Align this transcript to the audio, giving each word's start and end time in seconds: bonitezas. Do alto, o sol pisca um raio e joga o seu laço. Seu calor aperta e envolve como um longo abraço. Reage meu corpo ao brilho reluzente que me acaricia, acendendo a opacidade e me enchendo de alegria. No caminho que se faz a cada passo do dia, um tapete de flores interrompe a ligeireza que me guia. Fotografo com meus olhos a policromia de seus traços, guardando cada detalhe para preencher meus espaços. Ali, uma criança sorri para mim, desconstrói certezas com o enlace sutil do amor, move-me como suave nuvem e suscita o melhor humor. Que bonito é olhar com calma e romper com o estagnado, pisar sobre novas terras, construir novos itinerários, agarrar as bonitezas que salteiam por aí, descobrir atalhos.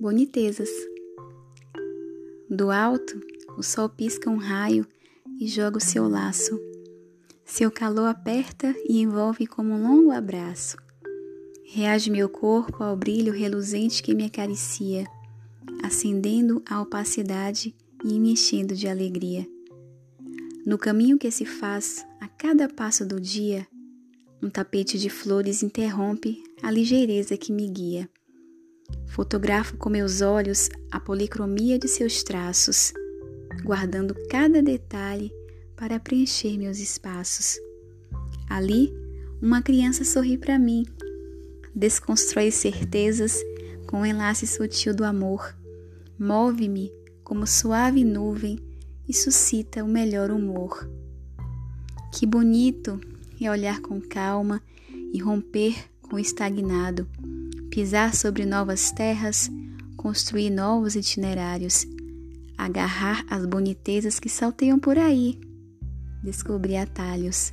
bonitezas. 0.00 0.70
Do 2.48 2.70
alto, 2.70 3.20
o 3.56 3.62
sol 3.62 3.88
pisca 3.88 4.30
um 4.30 4.36
raio 4.36 4.86
e 5.40 5.46
joga 5.46 5.78
o 5.78 5.80
seu 5.80 6.08
laço. 6.08 6.58
Seu 7.44 7.70
calor 7.70 8.06
aperta 8.06 8.74
e 8.88 9.00
envolve 9.00 9.46
como 9.46 9.72
um 9.72 9.82
longo 9.82 10.10
abraço. 10.10 10.76
Reage 11.64 12.10
meu 12.10 12.28
corpo 12.28 12.82
ao 12.82 12.96
brilho 12.96 13.32
reluzente 13.32 14.02
que 14.02 14.14
me 14.14 14.24
acaricia, 14.24 15.06
acendendo 15.82 16.62
a 16.68 16.80
opacidade 16.80 17.74
e 18.04 18.18
me 18.18 18.32
enchendo 18.32 18.74
de 18.74 18.88
alegria. 18.88 19.46
No 20.64 20.78
caminho 20.78 21.18
que 21.18 21.30
se 21.30 21.44
faz 21.44 22.06
a 22.20 22.28
cada 22.28 22.68
passo 22.68 23.04
do 23.04 23.20
dia, 23.20 23.66
um 24.42 24.48
tapete 24.48 24.98
de 24.98 25.10
flores 25.10 25.62
interrompe 25.62 26.42
a 26.62 26.70
ligeireza 26.70 27.36
que 27.36 27.52
me 27.52 27.68
guia. 27.68 28.08
Fotografo 29.18 29.76
com 29.76 29.90
meus 29.90 30.20
olhos 30.20 30.68
a 30.92 31.00
policromia 31.00 31.76
de 31.76 31.88
seus 31.88 32.22
traços, 32.22 32.92
guardando 33.64 34.14
cada 34.30 34.62
detalhe 34.62 35.32
para 35.74 35.98
preencher 35.98 36.56
meus 36.56 36.78
espaços. 36.78 37.58
Ali, 38.48 38.94
uma 39.42 39.60
criança 39.60 40.04
sorri 40.04 40.38
para 40.38 40.56
mim, 40.56 40.86
desconstrói 41.74 42.52
certezas 42.52 43.42
com 43.88 44.02
o 44.02 44.06
enlace 44.06 44.46
sutil 44.46 44.94
do 44.94 45.02
amor, 45.02 45.52
move-me 46.16 46.92
como 47.24 47.44
suave 47.44 48.04
nuvem 48.04 48.56
e 49.08 49.12
suscita 49.12 49.82
o 49.82 49.88
melhor 49.88 50.30
humor. 50.30 50.88
Que 52.14 52.24
bonito 52.24 53.00
é 53.40 53.50
olhar 53.50 53.80
com 53.80 54.00
calma 54.00 54.62
e 55.12 55.18
romper 55.18 55.74
com 56.02 56.14
o 56.14 56.18
estagnado, 56.20 57.08
pisar 57.78 58.12
sobre 58.12 58.44
novas 58.44 58.90
terras, 58.90 59.48
construir 59.96 60.50
novos 60.50 60.96
itinerários, 60.96 61.86
agarrar 62.56 63.24
as 63.30 63.46
bonitezas 63.46 64.18
que 64.18 64.28
salteiam 64.28 64.80
por 64.80 64.98
aí, 64.98 65.38
descobrir 66.20 66.78
atalhos. 66.78 67.52